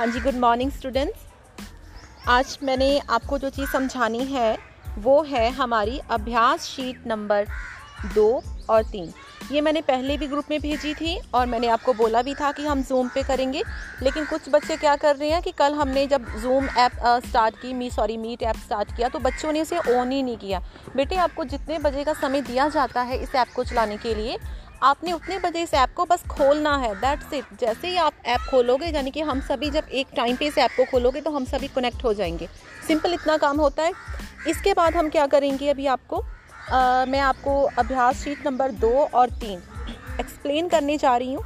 [0.00, 4.56] हाँ जी good morning students आज मैंने आपको जो चीज़ समझानी है,
[4.98, 7.46] वो है हमारी अभ्यास शीट नंबर
[8.14, 9.12] दो और तीन।
[9.52, 12.64] ये मैंने पहले भी ग्रुप में भेजी थी और मैंने आपको बोला भी था कि
[12.66, 13.62] हम जूम पे करेंगे,
[14.02, 16.92] लेकिन कुछ बच्चे क्या कर रहे हैं कि कल हमने जब जूम ऐप
[17.26, 20.36] स्टार्ट की मी सॉरी मीट ऐप स्टार्ट किया तो बच्चों ने उसे ऑन ही नहीं
[20.38, 20.62] किया।
[20.96, 24.38] बेटे, आपको जितने बजे का समय दिया जाता है इस ऐप को चलाने के लिए
[24.82, 28.40] आपने उतने बजे इस ऐप को बस खोलना है दैट्स इट जैसे ही आप ऐप
[28.50, 31.44] खोलोगे यानी कि हम सभी जब एक टाइम पे इस ऐप को खोलोगे तो हम
[31.44, 32.48] सभी कनेक्ट हो जाएँगे।
[32.86, 33.92] सिंपल इतना काम होता है।
[34.48, 36.22] इसके बाद हम क्या करेंगे अभी आपको?
[36.72, 39.62] आ, मैं आपको अभ्यास शीट नंबर दो और तीन
[40.20, 41.44] एक्सप्लेन करने जा रही हूँ।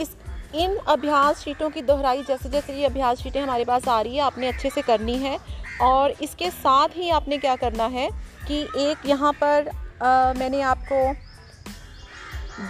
[0.00, 0.16] इस
[0.54, 4.22] इन अभ्यास शीटों की दोहराई जैसे जैसे ये अभ्यास शीटें हमारे पास आ रही है
[4.22, 5.38] आपने अच्छे से करनी है।
[5.82, 8.08] और इसके साथ ही आपने क्या करना है
[8.48, 9.68] कि एक यहाँ पर
[10.02, 11.29] आ, मैंने आपको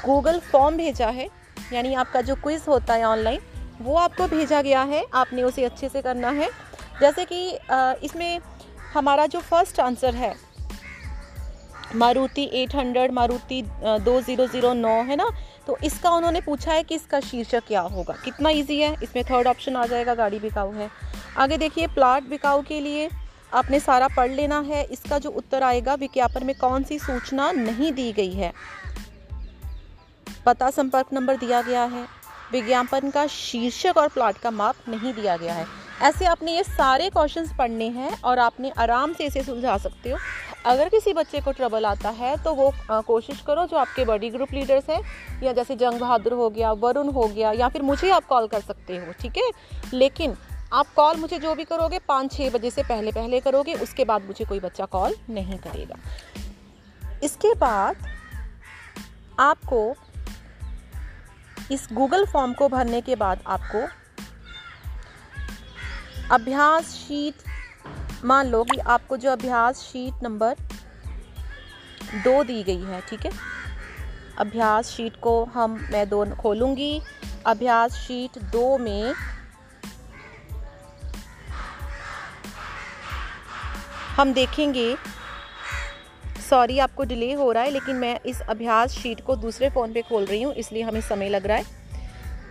[0.05, 1.29] गूगल फॉर्म भेजा है,
[1.73, 3.41] यानी आपका जो क्विज़ होता है ऑनलाइन,
[3.81, 6.49] वो आपको भेजा गया है। आपने उसे अच्छे से करना है।
[7.01, 7.59] जैसे कि
[8.05, 8.41] इसमें
[8.95, 10.35] हमारा जो फ़र्स्ट आंसर है,
[11.95, 15.31] मारुति 800 मारुति दो ज़ीरो ज़ीरो नौ, है ना?
[15.67, 18.95] तो इसका उन्होंने पूछा है कि इसका शीर्षक क्या होगा। कितना इजी है?
[19.03, 20.91] इसमें थर्ड ऑप्शन आ जाएगा, गाड़ी बिकाऊ है।
[21.39, 23.09] आगे देखिए प्लाट बिकाऊ के लिए
[23.55, 27.93] आपने सारा पढ़ लेना है। इसका जो उत्तर आएगा, विज्ञापन में कौन सी सूचना नहीं
[27.93, 28.53] दी गई है?
[30.47, 32.07] पता संपर्क नंबर दिया गया है।
[32.53, 35.67] विज्ञापन का शीर्षक और प्लाट का माप नहीं दिया गया है।
[36.03, 40.19] ऐसे आपने ये सारे क्वेश्चन पढ़ने हैं और आपने आराम से इसे सुलझा सकते हो।
[40.67, 44.31] अगर किसी बच्चे को ट्रबल आता है तो वो आ, कोशिश करो जो आपके बॉडी
[44.31, 45.01] ग्रुप लीडर्स हैं
[45.43, 48.61] या जैसे जंग बहादुर हो गया वरुण हो गया या फिर मुझे आप कॉल कर
[48.61, 49.51] सकते हो ठीक है?
[49.95, 50.37] लेकिन
[50.73, 54.23] आप कॉल मुझे जो भी करोगे पाँच छः बजे से पहले पहले करोगे उसके बाद
[54.23, 55.97] मुझे कोई बच्चा कॉल नहीं करेगा।
[57.23, 58.07] इसके बाद
[59.41, 59.95] आपको
[61.73, 63.89] इस गूगल फॉर्म को भरने के बाद आपको
[66.35, 67.35] अभ्यास शीट,
[68.25, 70.55] मान लो कि आपको जो अभ्यास शीट नंबर
[72.15, 73.33] दो दी गई है, ठीक है?
[74.39, 77.03] अभ्यास शीट को हम, मैं दो खोलूँगी।
[77.47, 79.15] अभ्यास शीट दो में
[84.17, 84.97] हम देखेंगे
[86.51, 90.03] सॉरी, आपको डिले हो रहा है, लेकिन मैं इस अभ्यास शीट को दूसरे फ़ोन पे
[90.03, 91.65] खोल रही हूँ, इसलिए हमें समय लग रहा है।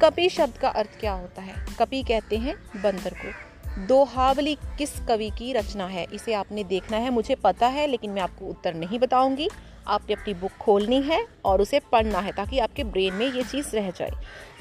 [0.02, 1.66] कपि शब्द का अर्थ क्या होता है?
[1.80, 3.50] कपि कहते हैं बंदर को।
[3.88, 6.08] दोहावली किस कवि की रचना है?
[6.14, 9.50] इसे आपने देखना है, मुझे पता है, लेकिन मैं आपको उत्तर नहीं बताऊँगी।
[9.88, 13.76] आपने अपनी बुक खोलनी है और उसे पढ़ना है, ताकि आपके ब्रेन में ये चीज़
[13.76, 14.12] रह जाए।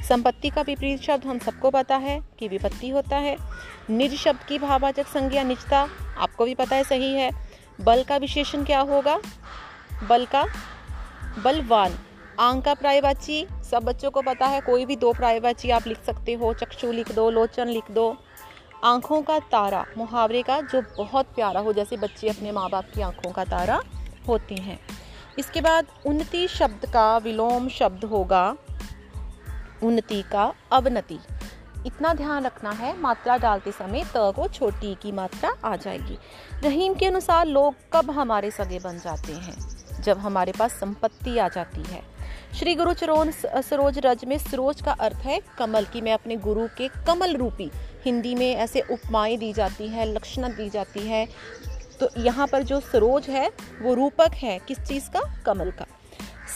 [0.09, 3.37] संपत्ति का विपरीत शब्द हम सबको पता है कि विपत्ति होता है।
[3.91, 5.88] निज शब्द की भावाचक संज्ञा निजता,
[6.19, 7.47] आपको भी पता है, सही है।
[7.81, 9.21] बल का विशेषण क्या होगा?
[10.09, 10.47] बल का
[11.44, 11.99] बलवान।
[12.41, 16.33] आंक का प्रायवाची, सब बच्चों को पता है, कोई भी दो प्रायवाची आप लिख सकते
[16.33, 18.17] हो, चक्षु लिख दो, लोचन लिख दो।
[18.84, 23.00] आँखों का तारा, मुहावरे का जो बहुत प्यारा हो, जैसे बच्चे अपने माँ बाप की
[23.00, 23.83] आँखों का तारा
[24.28, 24.78] होते हैं।
[25.38, 28.56] इसके बाद उन्नति शब्द का विलोम शब्द होगा,
[29.83, 31.19] उन्नति का अवनति।
[31.88, 36.19] इतना ध्यान रखना है, मात्रा डालते समय त को छोटी की मात्रा आ जाएगी।
[36.65, 39.78] रहीम के अनुसार लोग कब हमारे सगे बन जाते हैं?
[40.03, 42.03] जब हमारे पास संपत्ति आ जाती है।
[42.59, 46.69] श्री गुरु चरोन सरोज रज में सरोज का अर्थ है, कमल की मैं अपने गुरु
[46.78, 47.71] के कमल रूपी।
[48.05, 51.28] हिंदी में ऐसे उपमाएँ दी जाती है, लक्षण दी जाती है।
[52.00, 55.43] तो यहाँ पर जो सरोज है, वो रूपक है, किस चीज़ का?
[55.47, 55.87] कमल का।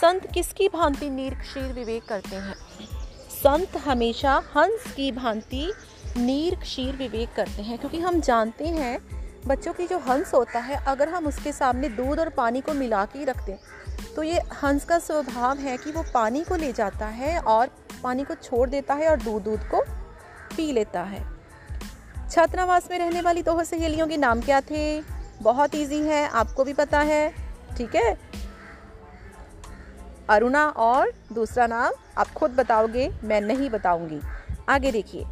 [0.00, 1.34] संत किसकी भांति नीर
[1.72, 2.54] विवेक करते हैं?
[3.42, 5.72] संत हमेशा हंस की भांति
[6.16, 8.98] नीर, क्षीर विवेक करते हैं, क्योंकि हम जानते हैं,
[9.46, 13.04] बच्चों की जो हंस होता है, अगर हम उसके सामने दूध और पानी को मिला
[13.04, 13.58] के रखते
[14.16, 17.66] तो ये हंस का स्वभाव है कि वो पानी को ले जाता है और
[18.02, 19.82] पानी को छोड़ देता है और दूध दूध को
[20.56, 21.24] पी लेता है।
[22.30, 25.00] छात्रावास में रहने वाली दो सहेलियों के नाम क्या थे?
[25.42, 27.34] बहुत इजी है, आपको भी पता है,
[27.76, 28.31] ठीक है?
[30.30, 34.20] अरुणा और दूसरा नाम आप खुद बताओगे, मैं नहीं बताऊँगी।
[34.68, 35.24] आगे देखिए,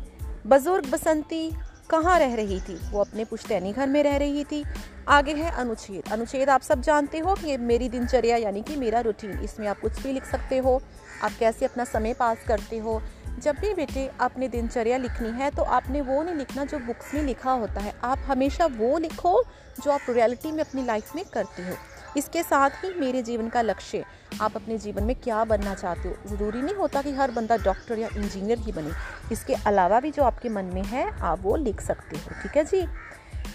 [0.46, 1.50] बुज़ुर्ग बसंती
[1.90, 2.78] कहाँ रह रही थी?
[2.90, 4.64] वो अपने पुश्तैनी घर में रह रही थी।
[5.08, 9.38] आगे है अनुच्छेद। अनुच्छेद आप सब जानते हो कि मेरी दिनचर्या यानी कि मेरा रूटीन
[9.38, 10.81] इसमें आप कुछ भी लिख सकते हो।
[11.22, 13.00] आप कैसे अपना समय पास करते हो?
[13.38, 17.22] जब भी बेटे आपने दिनचर्या लिखनी है तो आपने वो नहीं लिखना जो बुक्स में
[17.22, 19.42] लिखा होता है। आप हमेशा वो लिखो
[19.84, 21.75] जो आप रियलिटी में अपनी लाइफ में करते हो।
[22.17, 24.05] इसके साथ ही मेरे जीवन का लक्ष्य,
[24.41, 26.15] आप अपने जीवन में क्या बनना चाहते हो?
[26.27, 28.91] ज़रूरी नहीं होता कि हर बंदा डॉक्टर या इंजीनियर ही बने।
[29.33, 32.65] इसके अलावा भी जो आपके मन में है, आप वो लिख सकते हो, ठीक है
[32.65, 32.87] जी?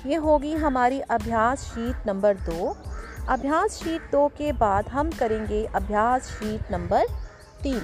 [0.06, 2.76] ये होगी हमारी अभ्यास शीट नंबर दो।
[3.30, 7.06] अभ्यास शीट दो के बाद हम करेंगे अभ्यास शीट नंबर
[7.64, 7.82] तीन।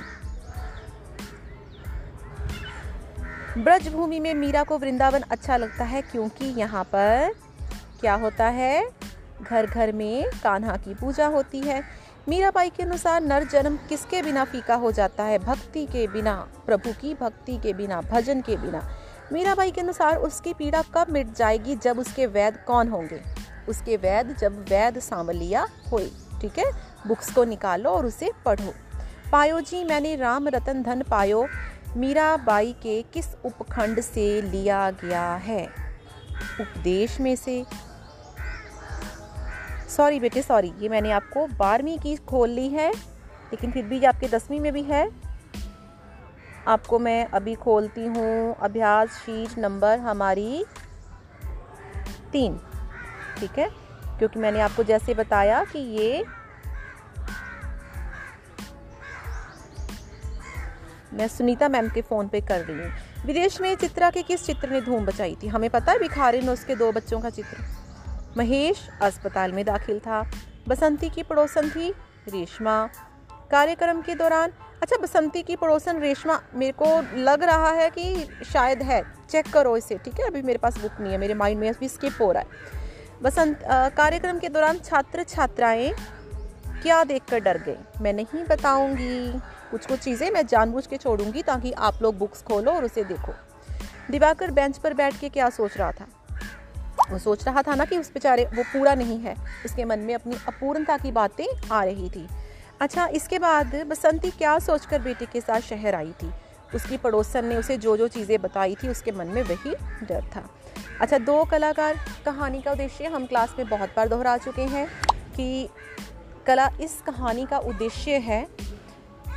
[3.58, 7.34] ब्रजभूमि में मीरा को वृंदावन अच्छा लगता है क्योंकि यहाँ पर
[8.02, 9.01] क्या होता है?
[9.50, 11.84] घर घर में कान्हा की पूजा होती है।
[12.30, 15.40] मीराबाई के अनुसार नर जन्म किसके बिना फीका हो जाता है?
[15.40, 18.90] भक्ति के बिना, प्रभु की भक्ति के बिना, भजन के बिना।
[19.32, 23.22] मीराबाई के अनुसार उसकी पीड़ा कब मिट जाएगी जब उसके वैद कौन होंगे?
[23.70, 26.12] उसके वैद जब वैद सांवलिया होए,
[26.42, 26.72] ठीक है?
[27.08, 28.74] बुक्स को निकालो और उसे पढ़ो।
[29.32, 31.48] पायो जी, मैंने राम रतन धन पायो।
[31.98, 35.66] मीराबाई के किस उपखंड से लिया गया है?
[36.62, 37.66] उपदेश में से
[39.92, 44.28] सॉरी बेटे सॉरी ये मैंने आपको बारहवीं की खोल ली है, लेकिन फिर भी आपके
[44.28, 45.10] दसवीं में भी है।
[46.68, 50.64] आपको मैं अभी खोलती हूँ अभ्यास शीट नंबर हमारी
[52.32, 52.60] तीन,
[53.40, 53.70] ठीक है?
[54.18, 56.24] क्योंकि मैंने आपको जैसे बताया कि ये
[61.14, 62.92] मैं सुनीता मैम के फ़ोन पे कर रही हूँ।
[63.26, 65.48] विदेश में चित्रा के किस चित्र ने धूम बचाई थी?
[65.48, 67.64] हमें पता है भिखारिन उसके दो बच्चों का चित्र।
[68.38, 70.26] महेश अस्पताल में दाखिल था।
[70.68, 71.90] बसंती की पड़ोसन थी
[72.30, 72.86] रेशमा।
[73.52, 74.52] कार्यक्रम के दौरान
[74.82, 76.86] अच्छा बसंती की पड़ोसन रेशमा, मेरे को
[77.18, 80.28] लग रहा है कि शायद है। चेक करो इसे, ठीक है?
[80.28, 82.80] अभी मेरे पास बुक नहीं है, मेरे माइंड में अभी स्किप हो रहा है।
[83.24, 83.60] बसंत
[83.98, 85.94] कार्यक्रम के दौरान छात्र छात्राएँ
[86.82, 89.40] क्या देखकर डर गए मैं नहीं बताऊँगी।
[89.72, 93.34] कुछ कुछ चीज़ें मैं जानबूझ के छोड़ूँगी ताकि आप लोग बुक्स खोलो और उसे देखो।
[94.12, 96.08] दिवाकर बेंच पर बैठ के क्या सोच रहा था?
[97.10, 100.16] वो सोच रहा था ना कि उस बेचारे, वो पूरा नहीं है। उसके मन में
[100.16, 102.28] अपनी अपूर्णता की बातें आ रही थी।
[102.82, 106.32] अच्छा इसके बाद बसंती क्या सोचकर बेटे के साथ शहर आई थी?
[106.76, 109.76] उसकी पड़ोसन ने उसे जो जो चीज़ें बताई थी, उसके मन में वही
[110.06, 110.50] डर था।
[111.02, 114.88] अच्छा दो कलाकार कहानी का उद्देश्य हम क्लास में बहुत बार दोहरा चुके हैं
[115.36, 115.70] कि
[116.48, 118.48] कला इस कहानी का उद्देश्य है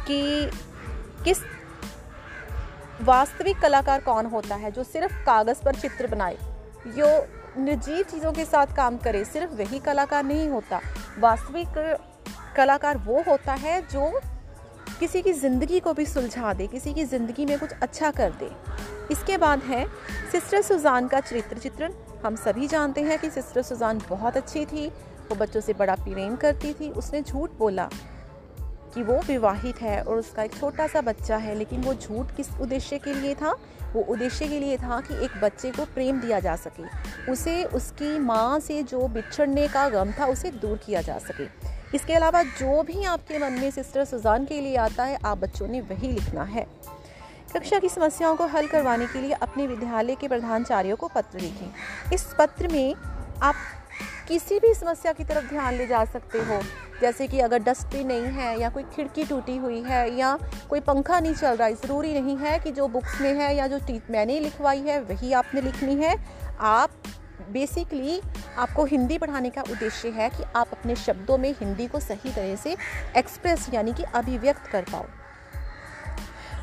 [0.09, 0.51] कि
[1.25, 1.39] किस
[3.03, 6.37] वास्तविक कलाकार कौन होता है जो सिर्फ़ कागज़ पर चित्र बनाए?
[6.87, 7.27] जो
[7.59, 10.81] निर्जीव चीज़ों के साथ काम करे, सिर्फ़ वही कलाकार नहीं होता।
[11.19, 11.99] वास्तविक
[12.57, 14.21] कलाकार वो होता है जो
[15.01, 18.51] किसी की ज़िंदगी को भी सुलझा दे, किसी की ज़िंदगी में कुछ अच्छा कर दे।
[19.11, 19.87] इसके बाद है
[20.33, 21.93] सिस्टर सुजान का चरित्र चित्रण।
[22.25, 26.37] हम सभी जानते हैं कि सिस्टर सुजान बहुत अच्छी थी, वो बच्चों से बड़ा प्रेम
[26.37, 27.89] करती थी, उसने झूठ बोला।
[28.95, 32.47] कि वो विवाहित है और उसका एक छोटा सा बच्चा है, लेकिन वो झूठ किस
[32.61, 33.57] उद्देश्य के लिए था?
[33.93, 36.83] वो उद्देश्य के लिए था कि एक बच्चे को प्रेम दिया जा सके।
[37.33, 42.15] उसे उसकी माँ से जो बिछड़ने का गम था, उसे दूर किया जा सके। इसके
[42.15, 45.81] अलावा जो भी आपके मन में सिस्टर सुजान के लिए आता है, आप बच्चों ने
[45.81, 46.67] वही लिखना है।
[47.57, 51.71] कक्षा की समस्याओं को हल करवाने के लिए अपने विद्यालय के प्रधानाचार्यों को पत्र लिखें।
[52.13, 52.95] इस पत्र में
[53.43, 53.55] आप
[54.29, 56.61] किसी भी समस्या की तरफ़ ध्यान ले जा सकते हो।
[57.01, 60.39] जैसे कि अगर डस्टबिन नहीं है या कोई खिड़की टूटी हुई है या
[60.71, 63.67] कोई पंखा नहीं चल रहा है, ज़रूरी नहीं है कि जो बुक्स में है या
[63.67, 63.79] जो
[64.11, 66.17] मैंने लिखवाई है, वही आपने लिखनी है।
[66.61, 66.91] आप
[67.51, 68.21] बेसिकली
[68.59, 72.57] आपको हिंदी पढ़ाने का उद्देश्य है कि आप अपने शब्दों में हिंदी को सही तरह
[72.57, 72.77] से
[73.17, 75.07] एक्सप्रेस यानी कि अभिव्यक्त कर पाओ।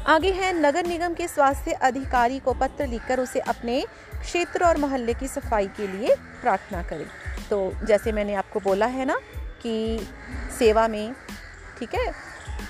[0.07, 3.81] आगे है, नगर निगम के स्वास्थ्य अधिकारी को पत्र लिखकर उसे अपने
[4.21, 7.05] क्षेत्र और मोहल्ले की सफ़ाई के लिए प्रार्थना करें।
[7.51, 9.19] तो जैसे मैंने आपको बोला है ना
[9.61, 9.99] कि
[10.59, 11.13] सेवा में,
[11.79, 12.11] ठीक है,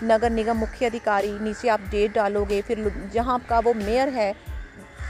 [0.03, 4.29] नगर निगम मुख्य अधिकारी, नीचे आप डेट डालोगे, फिर जहाँ आपका वो मेयर है,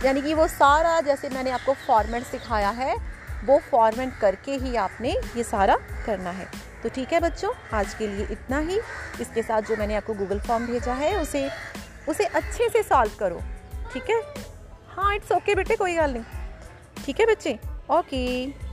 [0.06, 2.96] यानी कि वो सारा जैसे मैंने आपको फॉर्मेट सिखाया है,
[3.46, 5.76] वो फॉर्मेट करके ही आपने ये सारा
[6.06, 6.48] करना है।
[6.84, 8.80] तो ठीक है बच्चों, आज के लिए इतना ही।
[9.22, 11.50] इसके साथ जो मैंने आपको गूगल फॉर्म भेजा है, उसे
[12.10, 13.42] उसे अच्छे से सॉल्व करो,
[13.94, 14.22] ठीक है?
[14.88, 17.58] हाँ इट्स ओके बेटे, कोई गल नहीं। ठीक है बच्चे?
[17.92, 18.71] ओके